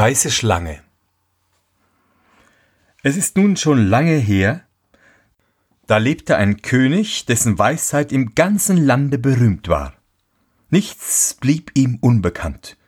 Weiße 0.00 0.30
Schlange 0.30 0.80
Es 3.02 3.18
ist 3.18 3.36
nun 3.36 3.58
schon 3.58 3.86
lange 3.86 4.16
her, 4.16 4.62
da 5.86 5.98
lebte 5.98 6.38
ein 6.38 6.62
König, 6.62 7.26
dessen 7.26 7.58
Weisheit 7.58 8.10
im 8.10 8.34
ganzen 8.34 8.78
Lande 8.78 9.18
berühmt 9.18 9.68
war. 9.68 9.92
Nichts 10.70 11.36
blieb 11.38 11.72
ihm 11.74 11.98
unbekannt, 12.00 12.78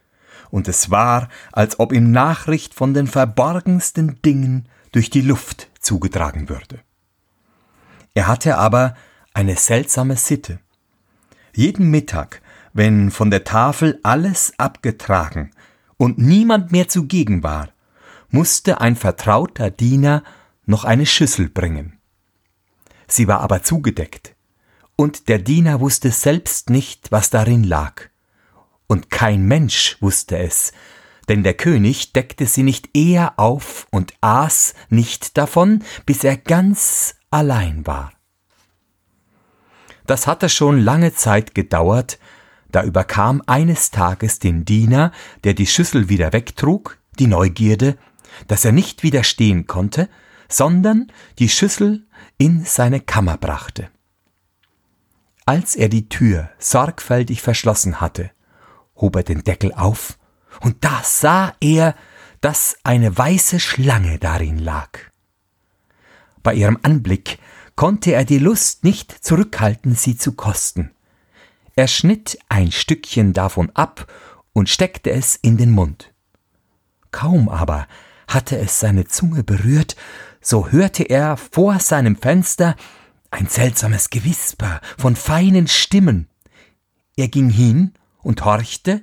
und 0.50 0.68
es 0.68 0.90
war, 0.90 1.28
als 1.52 1.78
ob 1.78 1.92
ihm 1.92 2.12
Nachricht 2.12 2.72
von 2.72 2.94
den 2.94 3.06
verborgensten 3.06 4.22
Dingen 4.22 4.66
durch 4.92 5.10
die 5.10 5.20
Luft 5.20 5.68
zugetragen 5.80 6.48
würde. 6.48 6.80
Er 8.14 8.26
hatte 8.26 8.56
aber 8.56 8.96
eine 9.34 9.56
seltsame 9.56 10.16
Sitte. 10.16 10.60
Jeden 11.54 11.90
Mittag, 11.90 12.40
wenn 12.72 13.10
von 13.10 13.30
der 13.30 13.44
Tafel 13.44 14.00
alles 14.02 14.54
abgetragen 14.58 15.50
und 16.02 16.18
niemand 16.18 16.72
mehr 16.72 16.88
zugegen 16.88 17.44
war, 17.44 17.68
musste 18.28 18.80
ein 18.80 18.96
vertrauter 18.96 19.70
Diener 19.70 20.24
noch 20.66 20.82
eine 20.82 21.06
Schüssel 21.06 21.48
bringen. 21.48 22.00
Sie 23.06 23.28
war 23.28 23.38
aber 23.38 23.62
zugedeckt, 23.62 24.34
und 24.96 25.28
der 25.28 25.38
Diener 25.38 25.78
wusste 25.78 26.10
selbst 26.10 26.70
nicht, 26.70 27.12
was 27.12 27.30
darin 27.30 27.62
lag. 27.62 28.08
Und 28.88 29.10
kein 29.10 29.46
Mensch 29.46 29.96
wusste 30.00 30.38
es, 30.38 30.72
denn 31.28 31.44
der 31.44 31.54
König 31.54 32.12
deckte 32.12 32.46
sie 32.46 32.64
nicht 32.64 32.96
eher 32.96 33.38
auf 33.38 33.86
und 33.92 34.12
aß 34.22 34.74
nicht 34.88 35.38
davon, 35.38 35.84
bis 36.04 36.24
er 36.24 36.36
ganz 36.36 37.14
allein 37.30 37.86
war. 37.86 38.12
Das 40.08 40.26
hatte 40.26 40.48
schon 40.48 40.80
lange 40.80 41.14
Zeit 41.14 41.54
gedauert, 41.54 42.18
da 42.72 42.82
überkam 42.82 43.42
eines 43.46 43.90
Tages 43.90 44.38
den 44.38 44.64
Diener, 44.64 45.12
der 45.44 45.54
die 45.54 45.66
Schüssel 45.66 46.08
wieder 46.08 46.32
wegtrug, 46.32 46.98
die 47.18 47.26
Neugierde, 47.26 47.96
dass 48.48 48.64
er 48.64 48.72
nicht 48.72 49.02
widerstehen 49.02 49.66
konnte, 49.66 50.08
sondern 50.48 51.12
die 51.38 51.48
Schüssel 51.48 52.06
in 52.38 52.64
seine 52.64 53.00
Kammer 53.00 53.36
brachte. 53.36 53.88
Als 55.44 55.76
er 55.76 55.88
die 55.88 56.08
Tür 56.08 56.50
sorgfältig 56.58 57.42
verschlossen 57.42 58.00
hatte, 58.00 58.30
hob 58.96 59.16
er 59.16 59.22
den 59.22 59.44
Deckel 59.44 59.72
auf, 59.72 60.18
und 60.60 60.84
da 60.84 61.00
sah 61.02 61.54
er, 61.60 61.94
dass 62.40 62.76
eine 62.84 63.16
weiße 63.16 63.60
Schlange 63.60 64.18
darin 64.18 64.58
lag. 64.58 64.98
Bei 66.42 66.54
ihrem 66.54 66.78
Anblick 66.82 67.38
konnte 67.76 68.12
er 68.12 68.24
die 68.24 68.38
Lust 68.38 68.84
nicht 68.84 69.12
zurückhalten, 69.24 69.94
sie 69.94 70.16
zu 70.16 70.32
kosten. 70.32 70.90
Er 71.74 71.88
schnitt 71.88 72.38
ein 72.48 72.70
Stückchen 72.70 73.32
davon 73.32 73.70
ab 73.74 74.06
und 74.52 74.68
steckte 74.68 75.10
es 75.10 75.36
in 75.36 75.56
den 75.56 75.70
Mund. 75.70 76.12
Kaum 77.10 77.48
aber 77.48 77.86
hatte 78.28 78.58
es 78.58 78.80
seine 78.80 79.06
Zunge 79.06 79.42
berührt, 79.42 79.96
so 80.40 80.70
hörte 80.70 81.04
er 81.04 81.36
vor 81.36 81.78
seinem 81.78 82.16
Fenster 82.16 82.76
ein 83.30 83.46
seltsames 83.46 84.10
Gewisper 84.10 84.80
von 84.98 85.16
feinen 85.16 85.68
Stimmen. 85.68 86.28
Er 87.16 87.28
ging 87.28 87.48
hin 87.48 87.92
und 88.22 88.44
horchte. 88.44 89.02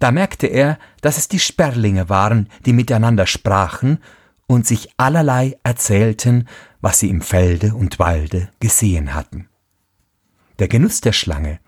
Da 0.00 0.10
merkte 0.10 0.46
er, 0.46 0.78
dass 1.00 1.18
es 1.18 1.28
die 1.28 1.38
Sperlinge 1.38 2.08
waren, 2.08 2.48
die 2.66 2.72
miteinander 2.72 3.26
sprachen 3.26 3.98
und 4.46 4.66
sich 4.66 4.90
allerlei 4.96 5.56
erzählten, 5.62 6.48
was 6.80 6.98
sie 7.00 7.10
im 7.10 7.22
Felde 7.22 7.74
und 7.74 7.98
Walde 7.98 8.50
gesehen 8.60 9.14
hatten. 9.14 9.48
Der 10.58 10.68
Genuss 10.68 11.00
der 11.00 11.12
Schlange 11.12 11.58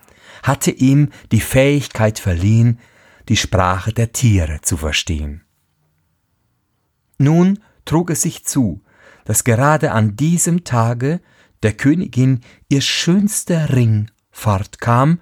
hatte 0.42 0.70
ihm 0.70 1.10
die 1.32 1.40
Fähigkeit 1.40 2.18
verliehen, 2.18 2.78
die 3.28 3.36
Sprache 3.36 3.92
der 3.92 4.12
Tiere 4.12 4.60
zu 4.62 4.76
verstehen. 4.76 5.42
Nun 7.18 7.58
trug 7.84 8.10
es 8.10 8.22
sich 8.22 8.44
zu, 8.44 8.82
dass 9.24 9.44
gerade 9.44 9.92
an 9.92 10.16
diesem 10.16 10.64
Tage 10.64 11.20
der 11.62 11.72
Königin 11.72 12.42
ihr 12.68 12.80
schönster 12.80 13.72
Ring 13.72 14.10
fortkam 14.30 15.20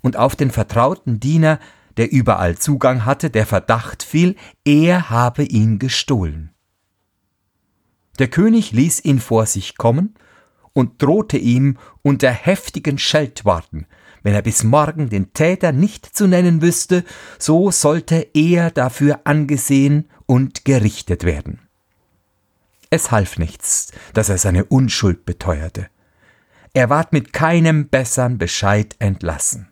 und 0.00 0.16
auf 0.16 0.36
den 0.36 0.50
vertrauten 0.50 1.18
Diener, 1.18 1.58
der 1.96 2.12
überall 2.12 2.56
Zugang 2.58 3.04
hatte, 3.04 3.30
der 3.30 3.46
Verdacht 3.46 4.02
fiel, 4.02 4.36
er 4.64 5.10
habe 5.10 5.42
ihn 5.42 5.78
gestohlen. 5.78 6.50
Der 8.18 8.28
König 8.28 8.72
ließ 8.72 9.04
ihn 9.04 9.20
vor 9.20 9.46
sich 9.46 9.76
kommen 9.76 10.14
und 10.72 11.02
drohte 11.02 11.38
ihm 11.38 11.78
unter 12.02 12.30
heftigen 12.30 12.98
Scheltworten, 12.98 13.86
wenn 14.22 14.34
er 14.34 14.42
bis 14.42 14.62
morgen 14.62 15.08
den 15.08 15.32
Täter 15.32 15.72
nicht 15.72 16.06
zu 16.06 16.26
nennen 16.26 16.62
wüsste, 16.62 17.04
so 17.38 17.70
sollte 17.70 18.28
er 18.34 18.70
dafür 18.70 19.20
angesehen 19.24 20.08
und 20.26 20.64
gerichtet 20.64 21.24
werden. 21.24 21.60
Es 22.90 23.10
half 23.10 23.38
nichts, 23.38 23.90
dass 24.12 24.28
er 24.28 24.38
seine 24.38 24.64
Unschuld 24.66 25.24
beteuerte. 25.24 25.88
Er 26.74 26.90
ward 26.90 27.12
mit 27.12 27.32
keinem 27.32 27.88
bessern 27.88 28.38
Bescheid 28.38 28.96
entlassen. 28.98 29.68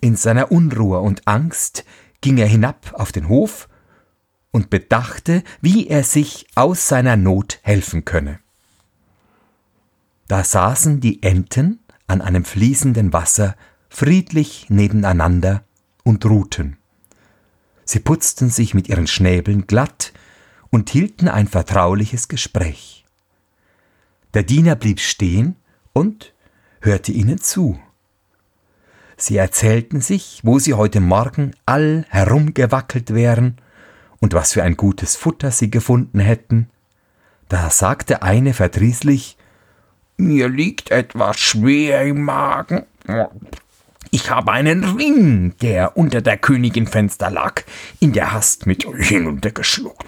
In 0.00 0.16
seiner 0.16 0.52
Unruhe 0.52 1.00
und 1.00 1.26
Angst 1.26 1.84
ging 2.20 2.38
er 2.38 2.46
hinab 2.46 2.92
auf 2.94 3.10
den 3.10 3.28
Hof 3.28 3.68
und 4.50 4.70
bedachte, 4.70 5.42
wie 5.60 5.88
er 5.88 6.04
sich 6.04 6.46
aus 6.54 6.88
seiner 6.88 7.16
Not 7.16 7.58
helfen 7.62 8.04
könne. 8.04 8.38
Da 10.28 10.42
saßen 10.42 11.00
die 11.00 11.22
Enten 11.22 11.80
an 12.06 12.20
einem 12.22 12.44
fließenden 12.44 13.12
Wasser 13.12 13.56
friedlich 13.88 14.66
nebeneinander 14.70 15.64
und 16.02 16.24
ruhten. 16.24 16.76
Sie 17.84 18.00
putzten 18.00 18.50
sich 18.50 18.74
mit 18.74 18.88
ihren 18.88 19.06
Schnäbeln 19.06 19.66
glatt 19.66 20.12
und 20.70 20.90
hielten 20.90 21.28
ein 21.28 21.46
vertrauliches 21.46 22.28
Gespräch. 22.28 23.04
Der 24.32 24.42
Diener 24.42 24.74
blieb 24.74 25.00
stehen 25.00 25.56
und 25.92 26.34
hörte 26.80 27.12
ihnen 27.12 27.38
zu. 27.38 27.78
Sie 29.16 29.36
erzählten 29.36 30.00
sich, 30.00 30.40
wo 30.42 30.58
sie 30.58 30.74
heute 30.74 31.00
Morgen 31.00 31.52
all 31.66 32.04
herumgewackelt 32.08 33.14
wären 33.14 33.58
und 34.18 34.34
was 34.34 34.54
für 34.54 34.64
ein 34.64 34.76
gutes 34.76 35.14
Futter 35.14 35.50
sie 35.52 35.70
gefunden 35.70 36.18
hätten. 36.18 36.68
Da 37.48 37.70
sagte 37.70 38.22
eine 38.22 38.54
verdrießlich 38.54 39.36
mir 40.16 40.48
liegt 40.48 40.90
etwas 40.90 41.38
schwer 41.38 42.02
im 42.02 42.22
Magen. 42.22 42.84
Ich 44.10 44.30
habe 44.30 44.52
einen 44.52 44.84
Ring, 44.84 45.54
der 45.60 45.96
unter 45.96 46.20
der 46.20 46.36
Königin 46.36 46.86
Fenster 46.86 47.30
lag, 47.30 47.62
in 48.00 48.12
der 48.12 48.32
Hast 48.32 48.66
mit 48.66 48.84
hinuntergeschluckt. 48.84 50.06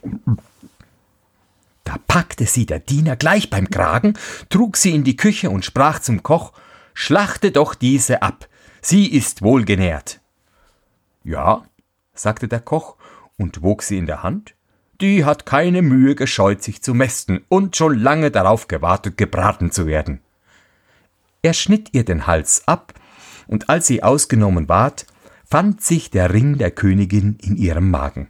Da 1.85 1.97
packte 2.07 2.47
sie 2.47 2.67
der 2.67 2.81
Diener 2.81 3.17
gleich 3.17 3.51
beim 3.51 3.71
Kragen, 3.71 4.15
trug 4.49 4.77
sie 4.77 4.95
in 4.95 5.05
die 5.05 5.17
Küche 5.17 5.51
und 5.51 5.65
sprach 5.65 6.01
zum 6.01 6.23
Koch, 6.23 6.53
Schlachte 6.95 7.53
doch 7.53 7.75
diese 7.75 8.23
ab, 8.23 8.49
sie 8.81 9.07
ist 9.07 9.43
wohlgenährt. 9.43 10.21
Ja, 11.25 11.67
sagte 12.15 12.49
der 12.49 12.61
Koch 12.61 12.97
und 13.37 13.63
wog 13.63 13.83
sie 13.83 13.99
in 13.99 14.07
der 14.07 14.23
Hand 14.23 14.56
die 15.01 15.25
hat 15.25 15.47
keine 15.47 15.83
Mühe 15.83 16.15
gescheut, 16.15 16.63
sich 16.63 16.83
zu 16.83 16.95
mästen 16.95 17.45
und 17.49 17.77
schon 17.77 17.99
lange 17.99 18.31
darauf 18.31 18.69
gewartet, 18.69 19.17
gebraten 19.17 19.71
zu 19.71 19.87
werden. 19.87 20.21
Er 21.43 21.53
schnitt 21.53 21.91
ihr 21.93 22.05
den 22.05 22.27
Hals 22.27 22.67
ab, 22.67 22.95
und 23.47 23.69
als 23.69 23.87
sie 23.87 24.03
ausgenommen 24.03 24.69
ward, 24.69 25.07
fand 25.45 25.81
sich 25.81 26.11
der 26.11 26.33
Ring 26.33 26.59
der 26.59 26.71
Königin 26.71 27.39
in 27.41 27.57
ihrem 27.57 27.91
Magen. 27.91 28.29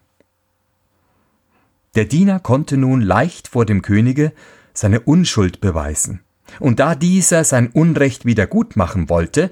Der 1.94 2.04
Diener 2.04 2.40
konnte 2.40 2.76
nun 2.76 3.00
leicht 3.00 3.48
vor 3.48 3.64
dem 3.64 3.80
Könige 3.80 4.32
seine 4.74 5.00
Unschuld 5.00 5.60
beweisen, 5.60 6.20
und 6.60 6.80
da 6.80 6.94
dieser 6.94 7.44
sein 7.44 7.68
Unrecht 7.68 8.26
wieder 8.26 8.46
gut 8.46 8.76
wollte, 8.76 9.50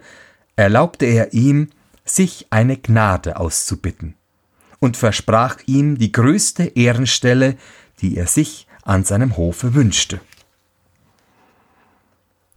erlaubte 0.56 1.06
er 1.06 1.32
ihm, 1.32 1.70
sich 2.04 2.48
eine 2.50 2.76
Gnade 2.76 3.36
auszubitten 3.36 4.14
und 4.84 4.98
versprach 4.98 5.56
ihm 5.64 5.96
die 5.96 6.12
größte 6.12 6.64
Ehrenstelle, 6.64 7.56
die 8.02 8.18
er 8.18 8.26
sich 8.26 8.66
an 8.82 9.02
seinem 9.02 9.38
Hofe 9.38 9.74
wünschte. 9.74 10.20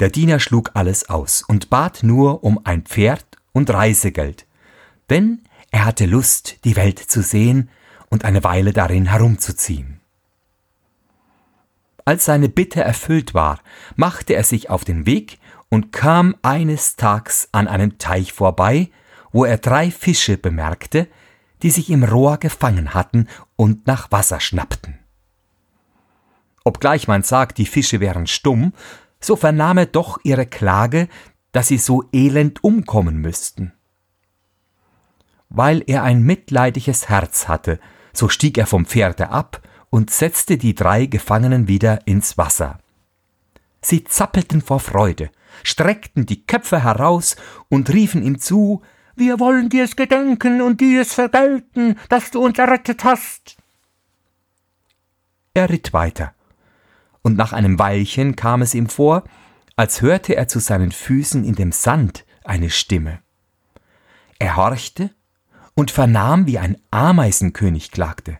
Der 0.01 0.09
Diener 0.09 0.41
schlug 0.41 0.71
alles 0.73 1.09
aus 1.09 1.41
und 1.41 1.69
bat 1.69 2.03
nur 2.03 2.43
um 2.43 2.59
ein 2.65 2.83
Pferd 2.83 3.25
und 3.53 3.69
Reisegeld, 3.69 4.45
denn 5.09 5.39
er 5.71 5.85
hatte 5.85 6.05
Lust, 6.05 6.57
die 6.65 6.75
Welt 6.75 6.99
zu 6.99 7.21
sehen 7.21 7.69
und 8.09 8.25
eine 8.25 8.43
Weile 8.43 8.73
darin 8.73 9.05
herumzuziehen. 9.05 10.01
Als 12.03 12.25
seine 12.25 12.49
Bitte 12.49 12.81
erfüllt 12.81 13.33
war, 13.35 13.61
machte 13.95 14.33
er 14.33 14.43
sich 14.43 14.69
auf 14.69 14.83
den 14.83 15.05
Weg 15.05 15.39
und 15.69 15.93
kam 15.93 16.35
eines 16.41 16.97
Tags 16.97 17.47
an 17.53 17.69
einem 17.69 17.99
Teich 17.99 18.33
vorbei, 18.33 18.89
wo 19.31 19.45
er 19.45 19.57
drei 19.57 19.91
Fische 19.91 20.37
bemerkte, 20.37 21.07
die 21.63 21.71
sich 21.71 21.89
im 21.89 22.03
Rohr 22.03 22.37
gefangen 22.37 22.93
hatten 22.93 23.27
und 23.55 23.87
nach 23.87 24.11
Wasser 24.11 24.39
schnappten. 24.39 24.99
Obgleich 26.63 27.07
man 27.07 27.23
sagt, 27.23 27.57
die 27.57 27.65
Fische 27.65 27.99
wären 27.99 28.27
stumm, 28.27 28.73
so 29.19 29.35
vernahm 29.35 29.77
er 29.77 29.85
doch 29.87 30.19
ihre 30.23 30.45
Klage, 30.45 31.07
dass 31.51 31.69
sie 31.69 31.77
so 31.77 32.03
elend 32.11 32.63
umkommen 32.63 33.17
müssten. 33.17 33.73
weil 35.49 35.83
er 35.87 36.03
ein 36.03 36.23
mitleidiges 36.23 37.09
Herz 37.09 37.47
hatte, 37.47 37.79
so 38.13 38.29
stieg 38.29 38.57
er 38.57 38.65
vom 38.67 38.85
Pferde 38.85 39.29
ab 39.29 39.61
und 39.89 40.09
setzte 40.11 40.57
die 40.57 40.75
drei 40.75 41.05
Gefangenen 41.05 41.67
wieder 41.67 42.05
ins 42.05 42.37
Wasser. 42.37 42.79
Sie 43.81 44.03
zappelten 44.03 44.61
vor 44.61 44.79
Freude, 44.79 45.29
streckten 45.63 46.25
die 46.25 46.45
Köpfe 46.45 46.83
heraus 46.83 47.35
und 47.69 47.89
riefen 47.93 48.23
ihm 48.23 48.39
zu 48.39 48.81
Wir 49.19 49.39
wollen 49.39 49.69
dir's 49.69 49.95
gedenken 49.95 50.61
und 50.61 50.79
dir's 50.79 51.15
vergelten, 51.15 51.97
dass 52.07 52.29
du 52.29 52.39
uns 52.39 52.59
errettet 52.59 53.03
hast. 53.03 53.57
Er 55.55 55.71
ritt 55.71 55.91
weiter, 55.91 56.35
und 57.23 57.35
nach 57.35 57.51
einem 57.51 57.79
Weilchen 57.79 58.35
kam 58.35 58.61
es 58.61 58.75
ihm 58.75 58.89
vor, 58.89 59.23
als 59.75 60.03
hörte 60.03 60.35
er 60.35 60.47
zu 60.47 60.59
seinen 60.59 60.91
Füßen 60.91 61.43
in 61.43 61.55
dem 61.55 61.71
Sand 61.71 62.25
eine 62.43 62.69
Stimme. 62.69 63.17
Er 64.37 64.55
horchte 64.55 65.09
und 65.73 65.89
vernahm, 65.89 66.45
wie 66.45 66.59
ein 66.59 66.77
Ameisenkönig 66.91 67.89
klagte. 67.89 68.37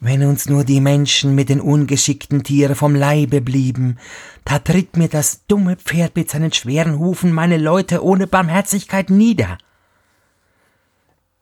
Wenn 0.00 0.24
uns 0.24 0.48
nur 0.48 0.64
die 0.64 0.80
Menschen 0.80 1.36
mit 1.36 1.48
den 1.48 1.60
ungeschickten 1.60 2.42
Tieren 2.42 2.74
vom 2.74 2.96
Leibe 2.96 3.40
blieben, 3.40 3.98
da 4.44 4.58
tritt 4.58 4.96
mir 4.96 5.08
das 5.08 5.46
dumme 5.46 5.76
Pferd 5.76 6.16
mit 6.16 6.32
seinen 6.32 6.52
schweren 6.52 6.98
Hufen 6.98 7.32
meine 7.32 7.58
Leute 7.58 8.02
ohne 8.02 8.26
Barmherzigkeit 8.26 9.08
nieder. 9.08 9.56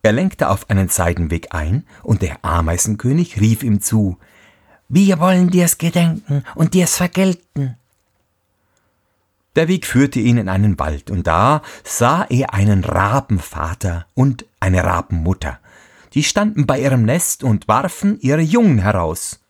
Er 0.02 0.12
lenkte 0.12 0.49
auf 0.49 0.69
einen 0.69 0.88
Seidenweg 0.88 1.54
ein, 1.54 1.87
und 2.02 2.22
der 2.22 2.44
Ameisenkönig 2.44 3.40
rief 3.40 3.62
ihm 3.62 3.81
zu 3.81 4.19
Wir 4.88 5.19
wollen 5.20 5.50
dir's 5.50 5.78
gedenken 5.78 6.44
und 6.54 6.75
dir's 6.75 6.96
vergelten. 6.96 7.76
Der 9.54 9.69
Weg 9.69 9.87
führte 9.87 10.19
ihn 10.19 10.38
in 10.38 10.49
einen 10.49 10.78
Wald, 10.78 11.10
und 11.10 11.26
da 11.26 11.62
sah 11.84 12.25
er 12.28 12.54
einen 12.54 12.84
Rabenvater 12.84 14.06
und 14.14 14.46
eine 14.60 14.82
Rabenmutter 14.82 15.58
die 16.14 16.25
standen 16.25 16.66
bei 16.66 16.81
ihrem 16.81 17.04
Nest 17.04 17.43
und 17.43 17.69
warfen 17.69 18.19
ihre 18.20 18.40
Jungen 18.40 18.78
heraus. 18.78 19.40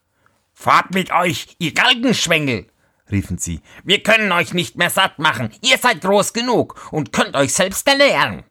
Fahrt 0.55 0.95
mit 0.95 1.13
euch, 1.13 1.57
ihr 1.59 1.73
Galgenschwengel, 1.73 2.67
riefen 3.11 3.39
sie. 3.39 3.61
Wir 3.85 4.03
können 4.03 4.31
euch 4.33 4.55
nicht 4.55 4.77
mehr 4.77 4.91
satt 4.91 5.19
machen. 5.19 5.51
Ihr 5.61 5.79
seid 5.79 6.01
groß 6.03 6.33
genug 6.33 6.89
und 6.93 7.13
könnt 7.13 7.35
euch 7.35 7.53
selbst 7.53 7.87
ernähren. 7.89 8.45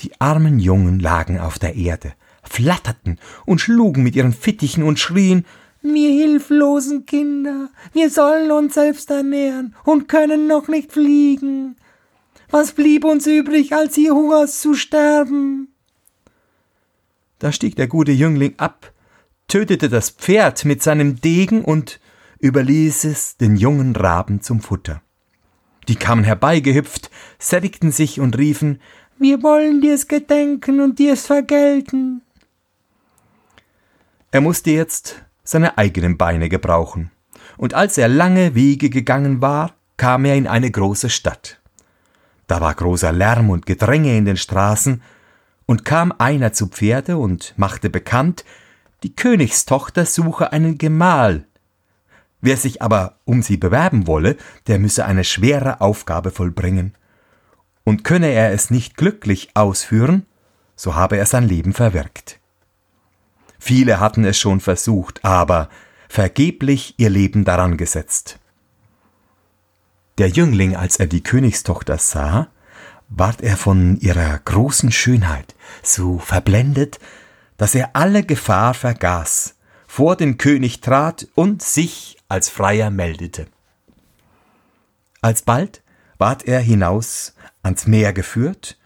Die 0.00 0.12
armen 0.20 0.58
Jungen 0.58 1.00
lagen 1.00 1.40
auf 1.40 1.58
der 1.58 1.74
Erde, 1.74 2.12
flatterten 2.42 3.18
und 3.46 3.60
schlugen 3.60 4.02
mit 4.02 4.14
ihren 4.14 4.32
Fittichen 4.32 4.82
und 4.82 4.98
schrien 4.98 5.46
Wir 5.82 6.10
hilflosen 6.10 7.06
Kinder, 7.06 7.70
wir 7.92 8.10
sollen 8.10 8.50
uns 8.50 8.74
selbst 8.74 9.10
ernähren 9.10 9.74
und 9.84 10.08
können 10.08 10.46
noch 10.46 10.68
nicht 10.68 10.92
fliegen. 10.92 11.76
Was 12.50 12.72
blieb 12.72 13.04
uns 13.04 13.26
übrig, 13.26 13.72
als 13.72 13.94
hier 13.94 14.14
Hungers 14.14 14.60
zu 14.60 14.74
sterben? 14.74 15.68
Da 17.38 17.52
stieg 17.52 17.76
der 17.76 17.86
gute 17.86 18.12
Jüngling 18.12 18.54
ab, 18.58 18.92
tötete 19.48 19.88
das 19.88 20.10
Pferd 20.10 20.64
mit 20.64 20.82
seinem 20.82 21.20
Degen 21.20 21.64
und 21.64 22.00
überließ 22.40 23.04
es 23.04 23.36
den 23.36 23.56
jungen 23.56 23.96
Raben 23.96 24.42
zum 24.42 24.60
Futter. 24.60 25.00
Die 25.88 25.96
kamen 25.96 26.24
herbeigehüpft, 26.24 27.10
sättigten 27.38 27.92
sich 27.92 28.20
und 28.20 28.36
riefen 28.36 28.80
Wir 29.18 29.42
wollen 29.42 29.80
dir's 29.80 30.08
gedenken 30.08 30.80
und 30.80 30.98
dir's 30.98 31.26
vergelten. 31.26 32.20
Er 34.30 34.42
musste 34.42 34.70
jetzt 34.70 35.22
seine 35.42 35.78
eigenen 35.78 36.18
Beine 36.18 36.50
gebrauchen, 36.50 37.10
und 37.56 37.72
als 37.72 37.96
er 37.96 38.08
lange 38.08 38.54
Wege 38.54 38.90
gegangen 38.90 39.40
war, 39.40 39.74
kam 39.96 40.26
er 40.26 40.36
in 40.36 40.46
eine 40.46 40.70
große 40.70 41.08
Stadt. 41.08 41.60
Da 42.46 42.60
war 42.60 42.74
großer 42.74 43.12
Lärm 43.12 43.48
und 43.48 43.64
Gedränge 43.64 44.18
in 44.18 44.26
den 44.26 44.36
Straßen, 44.36 45.00
und 45.64 45.84
kam 45.84 46.12
einer 46.18 46.52
zu 46.52 46.66
Pferde 46.66 47.16
und 47.16 47.54
machte 47.56 47.88
bekannt, 47.88 48.44
die 49.02 49.16
Königstochter 49.16 50.04
suche 50.04 50.52
einen 50.52 50.78
Gemahl. 50.78 51.46
Wer 52.40 52.56
sich 52.56 52.82
aber 52.82 53.18
um 53.24 53.42
sie 53.42 53.56
bewerben 53.56 54.06
wolle, 54.06 54.36
der 54.66 54.78
müsse 54.78 55.06
eine 55.06 55.24
schwere 55.24 55.80
Aufgabe 55.80 56.30
vollbringen. 56.30 56.94
Und 57.86 58.02
könne 58.02 58.32
er 58.32 58.50
es 58.52 58.70
nicht 58.70 58.96
glücklich 58.96 59.50
ausführen, 59.54 60.26
so 60.74 60.96
habe 60.96 61.18
er 61.18 61.24
sein 61.24 61.46
Leben 61.46 61.72
verwirkt. 61.72 62.40
Viele 63.60 64.00
hatten 64.00 64.24
es 64.24 64.36
schon 64.36 64.58
versucht, 64.58 65.24
aber 65.24 65.70
vergeblich 66.08 66.94
ihr 66.96 67.10
Leben 67.10 67.44
daran 67.44 67.76
gesetzt. 67.76 68.40
Der 70.18 70.28
Jüngling, 70.28 70.74
als 70.74 70.96
er 70.96 71.06
die 71.06 71.22
Königstochter 71.22 71.98
sah, 71.98 72.48
ward 73.08 73.40
er 73.40 73.56
von 73.56 74.00
ihrer 74.00 74.36
großen 74.36 74.90
Schönheit 74.90 75.54
so 75.84 76.18
verblendet, 76.18 76.98
dass 77.56 77.76
er 77.76 77.94
alle 77.94 78.24
Gefahr 78.24 78.74
vergaß, 78.74 79.54
vor 79.86 80.16
den 80.16 80.38
König 80.38 80.80
trat 80.80 81.28
und 81.36 81.62
sich 81.62 82.16
als 82.28 82.48
Freier 82.48 82.90
meldete. 82.90 83.46
Alsbald 85.22 85.82
ward 86.18 86.48
er 86.48 86.58
hinaus 86.58 87.35
ans 87.66 87.86
Meer 87.86 88.12
geführt 88.12 88.78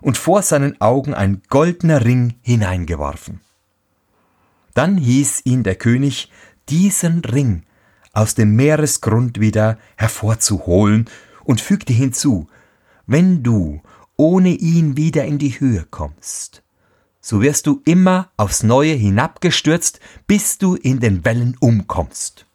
und 0.00 0.16
vor 0.16 0.42
seinen 0.42 0.80
Augen 0.80 1.12
ein 1.12 1.42
goldener 1.48 2.04
Ring 2.04 2.36
hineingeworfen. 2.40 3.40
Dann 4.74 4.96
hieß 4.96 5.42
ihn 5.44 5.64
der 5.64 5.74
König, 5.74 6.30
diesen 6.68 7.24
Ring 7.24 7.64
aus 8.12 8.34
dem 8.34 8.54
Meeresgrund 8.56 9.40
wieder 9.40 9.78
hervorzuholen 9.96 11.10
und 11.44 11.60
fügte 11.60 11.92
hinzu, 11.92 12.48
wenn 13.06 13.42
du 13.42 13.82
ohne 14.16 14.50
ihn 14.50 14.96
wieder 14.96 15.24
in 15.24 15.38
die 15.38 15.60
Höhe 15.60 15.84
kommst, 15.90 16.62
so 17.20 17.40
wirst 17.42 17.66
du 17.66 17.82
immer 17.84 18.30
aufs 18.36 18.62
neue 18.62 18.94
hinabgestürzt, 18.94 20.00
bis 20.26 20.58
du 20.58 20.74
in 20.74 21.00
den 21.00 21.24
Wellen 21.24 21.56
umkommst. 21.60 22.46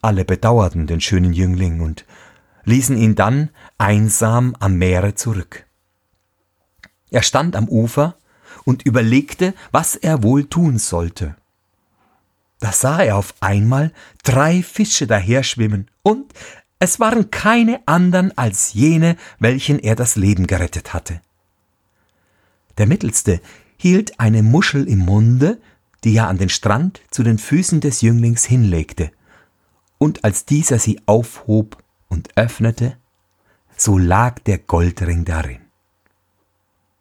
Alle 0.00 0.24
bedauerten 0.24 0.86
den 0.86 1.00
schönen 1.00 1.32
Jüngling 1.32 1.80
und 1.80 2.04
ließen 2.64 2.96
ihn 2.96 3.14
dann 3.14 3.50
einsam 3.78 4.56
am 4.60 4.76
Meere 4.76 5.14
zurück. 5.14 5.66
Er 7.10 7.22
stand 7.22 7.56
am 7.56 7.68
Ufer 7.68 8.16
und 8.64 8.84
überlegte, 8.84 9.54
was 9.70 9.96
er 9.96 10.22
wohl 10.22 10.44
tun 10.44 10.78
sollte. 10.78 11.36
Da 12.60 12.72
sah 12.72 13.00
er 13.00 13.16
auf 13.16 13.34
einmal 13.40 13.92
drei 14.22 14.62
Fische 14.62 15.06
daherschwimmen 15.06 15.90
und 16.02 16.32
es 16.78 17.00
waren 17.00 17.30
keine 17.30 17.80
anderen 17.86 18.36
als 18.36 18.72
jene, 18.72 19.16
welchen 19.38 19.78
er 19.78 19.94
das 19.94 20.16
Leben 20.16 20.46
gerettet 20.46 20.94
hatte. 20.94 21.20
Der 22.78 22.86
mittelste 22.86 23.40
hielt 23.76 24.18
eine 24.18 24.42
Muschel 24.42 24.88
im 24.88 25.00
Munde, 25.00 25.60
die 26.04 26.16
er 26.16 26.28
an 26.28 26.38
den 26.38 26.48
Strand 26.48 27.00
zu 27.10 27.22
den 27.22 27.38
Füßen 27.38 27.80
des 27.80 28.00
Jünglings 28.00 28.44
hinlegte, 28.44 29.10
und 29.98 30.24
als 30.24 30.44
dieser 30.44 30.78
sie 30.78 31.00
aufhob 31.06 31.82
und 32.12 32.28
öffnete, 32.36 32.98
so 33.74 33.96
lag 33.96 34.38
der 34.40 34.58
Goldring 34.58 35.24
darin. 35.24 35.60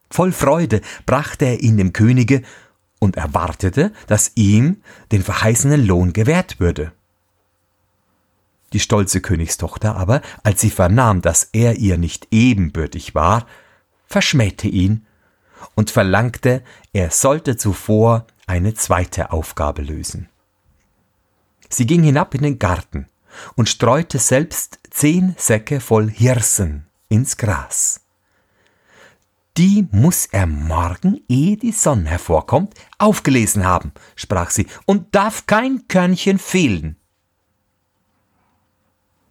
Voll 0.09 0.31
Freude 0.31 0.81
brachte 1.05 1.45
er 1.45 1.59
ihn 1.59 1.75
dem 1.75 1.91
Könige 1.91 2.43
und 2.99 3.17
erwartete, 3.17 3.91
dass 4.07 4.31
ihm 4.35 4.81
den 5.11 5.21
verheißenen 5.21 5.85
Lohn 5.85 6.13
gewährt 6.13 6.61
würde. 6.61 6.93
Die 8.71 8.79
stolze 8.79 9.19
Königstochter 9.19 9.97
aber, 9.97 10.21
als 10.43 10.61
sie 10.61 10.69
vernahm, 10.69 11.21
dass 11.21 11.49
er 11.51 11.75
ihr 11.75 11.97
nicht 11.97 12.29
ebenbürtig 12.31 13.13
war, 13.13 13.47
verschmähte 14.07 14.69
ihn 14.69 15.05
und 15.75 15.91
verlangte, 15.91 16.63
er 16.93 17.11
sollte 17.11 17.57
zuvor 17.57 18.27
eine 18.47 18.75
zweite 18.75 19.31
Aufgabe 19.33 19.81
lösen. 19.81 20.29
Sie 21.69 21.85
ging 21.85 22.01
hinab 22.01 22.33
in 22.33 22.43
den 22.43 22.59
Garten 22.59 23.07
und 23.55 23.69
streute 23.69 24.19
selbst 24.19 24.79
zehn 24.89 25.35
Säcke 25.37 25.79
voll 25.79 26.09
Hirsen 26.09 26.87
ins 27.09 27.37
Gras. 27.37 28.01
Die 29.57 29.87
muss 29.91 30.27
er 30.27 30.47
morgen, 30.47 31.21
ehe 31.27 31.57
die 31.57 31.73
Sonne 31.73 32.09
hervorkommt, 32.09 32.73
aufgelesen 32.97 33.65
haben, 33.65 33.91
sprach 34.15 34.49
sie, 34.49 34.67
und 34.85 35.13
darf 35.13 35.45
kein 35.45 35.87
Körnchen 35.89 36.39
fehlen. 36.39 36.95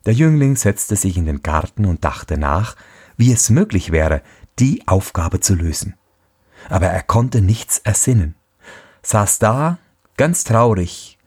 Der 0.04 0.12
Jüngling 0.12 0.56
setzte 0.56 0.96
sich 0.96 1.16
in 1.16 1.26
den 1.26 1.42
Garten 1.42 1.86
und 1.86 2.04
dachte 2.04 2.36
nach, 2.36 2.76
wie 3.16 3.32
es 3.32 3.50
möglich 3.50 3.92
wäre, 3.92 4.22
die 4.58 4.86
Aufgabe 4.86 5.40
zu 5.40 5.54
lösen. 5.54 5.94
Aber 6.68 6.86
er 6.86 7.02
konnte 7.02 7.40
nichts 7.40 7.78
ersinnen, 7.78 8.34
saß 9.02 9.38
da, 9.38 9.78
ganz 10.16 10.44
traurig, 10.44 11.18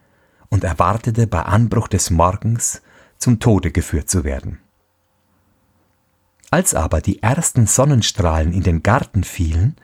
und 0.54 0.64
erwartete 0.64 1.26
bei 1.26 1.42
Anbruch 1.42 1.88
des 1.88 2.12
Morgens 2.12 2.84
zum 3.18 3.40
Tode 3.40 3.72
geführt 3.72 4.08
zu 4.08 4.24
werden. 4.24 4.60
Als 6.52 6.76
aber 6.76 7.02
die 7.02 7.24
ersten 7.24 7.66
Sonnenstrahlen 7.66 8.54
in 8.54 8.62
den 8.62 8.84
Garten 8.84 9.24
fielen, 9.24 9.76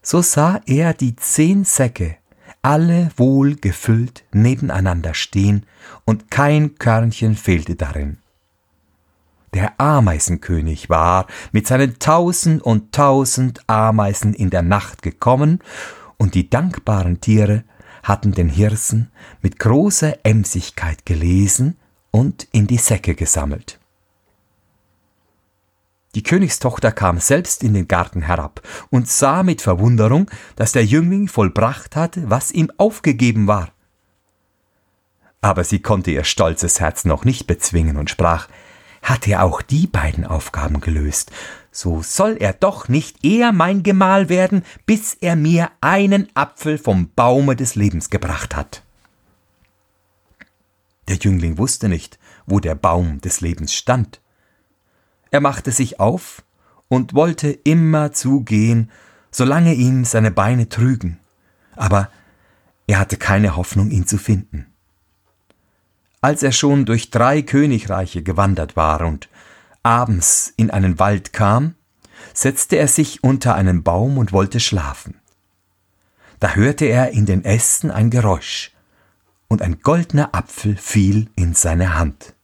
so 0.00 0.22
sah 0.22 0.62
er 0.64 0.94
die 0.94 1.16
zehn 1.16 1.64
Säcke 1.64 2.16
alle 2.62 3.10
wohl 3.16 3.56
gefüllt 3.56 4.24
nebeneinander 4.32 5.12
stehen, 5.12 5.66
und 6.06 6.30
kein 6.30 6.76
Körnchen 6.76 7.36
fehlte 7.36 7.76
darin. 7.76 8.16
der 9.52 9.78
Ameisenkönig 9.78 10.88
war 10.88 11.26
mit 11.52 11.66
seinen 11.66 11.98
tausend 11.98 12.62
und 12.62 12.92
tausend 12.92 13.68
Ameisen 13.68 14.32
in 14.32 14.48
der 14.48 14.62
Nacht 14.62 15.02
gekommen, 15.02 15.58
und 16.16 16.34
die 16.34 16.48
dankbaren 16.48 17.20
Tiere 17.20 17.64
hatten 18.02 18.32
den 18.32 18.48
Hirsen 18.48 19.10
mit 19.42 19.58
großer 19.58 20.18
Emsigkeit 20.24 21.04
gelesen 21.06 21.76
und 22.10 22.48
in 22.52 22.66
die 22.66 22.78
Säcke 22.78 23.14
gesammelt. 23.14 23.78
Die 26.14 26.24
Königstochter 26.24 26.90
kam 26.90 27.20
selbst 27.20 27.62
in 27.62 27.72
den 27.74 27.86
Garten 27.86 28.22
herab 28.22 28.62
und 28.90 29.08
sah 29.08 29.44
mit 29.44 29.62
Verwunderung, 29.62 30.28
dass 30.56 30.72
der 30.72 30.84
Jüngling 30.84 31.28
vollbracht 31.28 31.94
hatte, 31.94 32.28
was 32.28 32.50
ihm 32.50 32.72
aufgegeben 32.78 33.46
war. 33.46 33.70
Aber 35.40 35.62
sie 35.62 35.80
konnte 35.80 36.10
ihr 36.10 36.24
stolzes 36.24 36.80
Herz 36.80 37.04
noch 37.04 37.24
nicht 37.24 37.46
bezwingen 37.46 37.96
und 37.96 38.10
sprach, 38.10 38.48
hat 39.02 39.26
er 39.26 39.42
auch 39.42 39.62
die 39.62 39.86
beiden 39.86 40.24
Aufgaben 40.24 40.80
gelöst, 40.80 41.30
so 41.72 42.02
soll 42.02 42.36
er 42.38 42.52
doch 42.52 42.88
nicht 42.88 43.24
eher 43.24 43.52
mein 43.52 43.82
Gemahl 43.82 44.28
werden, 44.28 44.62
bis 44.86 45.14
er 45.14 45.36
mir 45.36 45.70
einen 45.80 46.28
Apfel 46.34 46.78
vom 46.78 47.10
Baume 47.14 47.56
des 47.56 47.74
Lebens 47.74 48.10
gebracht 48.10 48.56
hat. 48.56 48.82
Der 51.08 51.16
Jüngling 51.16 51.58
wusste 51.58 51.88
nicht, 51.88 52.18
wo 52.46 52.60
der 52.60 52.74
Baum 52.74 53.20
des 53.20 53.40
Lebens 53.40 53.74
stand. 53.74 54.20
Er 55.30 55.40
machte 55.40 55.72
sich 55.72 56.00
auf 56.00 56.42
und 56.88 57.14
wollte 57.14 57.50
immer 57.50 58.12
zugehen, 58.12 58.90
solange 59.30 59.74
ihm 59.74 60.04
seine 60.04 60.30
Beine 60.30 60.68
trügen, 60.68 61.18
aber 61.76 62.10
er 62.86 62.98
hatte 62.98 63.16
keine 63.16 63.56
Hoffnung, 63.56 63.90
ihn 63.90 64.06
zu 64.06 64.18
finden. 64.18 64.69
Als 66.22 66.42
er 66.42 66.52
schon 66.52 66.84
durch 66.84 67.10
drei 67.10 67.40
Königreiche 67.40 68.22
gewandert 68.22 68.76
war 68.76 69.00
und 69.06 69.30
abends 69.82 70.52
in 70.56 70.70
einen 70.70 70.98
Wald 70.98 71.32
kam, 71.32 71.76
setzte 72.34 72.76
er 72.76 72.88
sich 72.88 73.24
unter 73.24 73.54
einen 73.54 73.82
Baum 73.82 74.18
und 74.18 74.32
wollte 74.32 74.60
schlafen. 74.60 75.14
Da 76.38 76.54
hörte 76.54 76.84
er 76.84 77.10
in 77.12 77.24
den 77.24 77.44
Ästen 77.44 77.90
ein 77.90 78.10
Geräusch, 78.10 78.72
und 79.48 79.62
ein 79.62 79.80
goldner 79.80 80.34
Apfel 80.34 80.76
fiel 80.76 81.28
in 81.36 81.54
seine 81.54 81.98
Hand. 81.98 82.34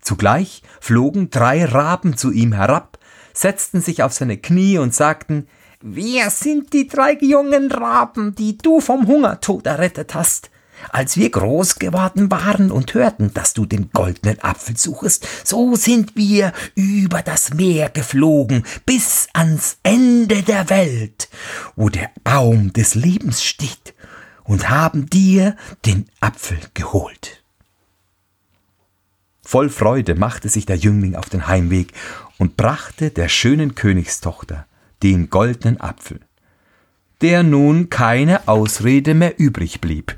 Zugleich 0.00 0.62
flogen 0.80 1.30
drei 1.30 1.64
Raben 1.64 2.16
zu 2.16 2.30
ihm 2.30 2.52
herab, 2.52 2.98
setzten 3.32 3.80
sich 3.80 4.02
auf 4.02 4.12
seine 4.12 4.36
Knie 4.36 4.78
und 4.78 4.94
sagten 4.94 5.48
Wir 5.80 6.28
sind 6.30 6.72
die 6.72 6.88
drei 6.88 7.16
jungen 7.20 7.70
Raben, 7.70 8.34
die 8.34 8.58
du 8.58 8.80
vom 8.80 9.06
Hungertod 9.06 9.66
errettet 9.66 10.14
hast. 10.14 10.50
Als 10.90 11.16
wir 11.16 11.30
groß 11.30 11.76
geworden 11.76 12.30
waren 12.30 12.70
und 12.70 12.94
hörten, 12.94 13.32
dass 13.34 13.54
du 13.54 13.66
den 13.66 13.90
goldenen 13.90 14.42
Apfel 14.42 14.76
suchest, 14.76 15.26
so 15.44 15.76
sind 15.76 16.16
wir 16.16 16.52
über 16.74 17.22
das 17.22 17.54
Meer 17.54 17.90
geflogen 17.90 18.64
bis 18.86 19.28
ans 19.32 19.78
Ende 19.82 20.42
der 20.42 20.70
Welt, 20.70 21.28
wo 21.76 21.88
der 21.88 22.10
Baum 22.22 22.72
des 22.72 22.94
Lebens 22.94 23.42
steht, 23.42 23.94
und 24.44 24.68
haben 24.68 25.08
dir 25.08 25.56
den 25.86 26.06
Apfel 26.20 26.58
geholt. 26.74 27.42
Voll 29.42 29.68
Freude 29.68 30.14
machte 30.14 30.48
sich 30.48 30.66
der 30.66 30.76
Jüngling 30.76 31.16
auf 31.16 31.28
den 31.28 31.46
Heimweg 31.46 31.92
und 32.38 32.56
brachte 32.56 33.10
der 33.10 33.28
schönen 33.28 33.74
Königstochter 33.74 34.66
den 35.02 35.28
goldenen 35.28 35.80
Apfel, 35.80 36.20
der 37.20 37.42
nun 37.42 37.90
keine 37.90 38.48
Ausrede 38.48 39.14
mehr 39.14 39.38
übrig 39.38 39.80
blieb. 39.80 40.16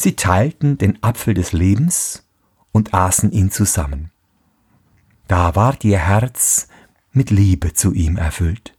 Sie 0.00 0.16
teilten 0.16 0.78
den 0.78 1.02
Apfel 1.02 1.34
des 1.34 1.52
Lebens 1.52 2.26
und 2.72 2.94
aßen 2.94 3.32
ihn 3.32 3.50
zusammen. 3.50 4.10
Da 5.28 5.54
ward 5.54 5.84
ihr 5.84 5.98
Herz 5.98 6.68
mit 7.12 7.28
Liebe 7.28 7.74
zu 7.74 7.92
ihm 7.92 8.16
erfüllt. 8.16 8.78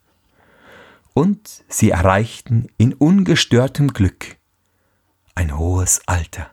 Und 1.13 1.63
sie 1.69 1.91
erreichten 1.91 2.69
in 2.77 2.95
ungestörtem 2.95 3.89
Glück 3.89 4.37
ein 5.35 5.59
hohes 5.59 6.01
Alter. 6.07 6.49